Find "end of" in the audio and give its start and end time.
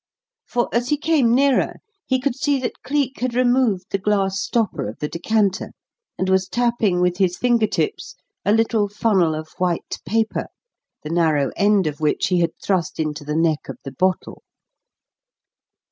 11.55-11.99